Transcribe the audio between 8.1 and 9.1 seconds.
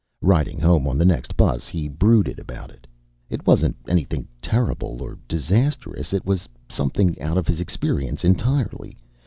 entirely.